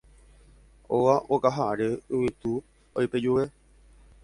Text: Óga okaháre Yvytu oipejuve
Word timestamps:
Óga 0.89 1.15
okaháre 1.35 1.89
Yvytu 2.13 2.53
oipejuve 2.97 3.43